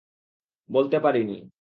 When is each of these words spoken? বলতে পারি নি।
বলতে 0.69 0.97
পারি 0.99 1.23
নি। 1.23 1.41